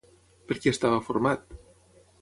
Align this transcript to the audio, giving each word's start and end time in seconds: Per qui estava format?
Per 0.51 0.57
qui 0.63 0.71
estava 0.73 1.05
format? 1.11 1.57